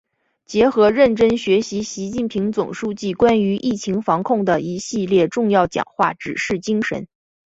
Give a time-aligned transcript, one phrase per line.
[0.47, 7.05] 结合认真学习习近平总书记关于疫情防控的一系列重要讲话、指示精神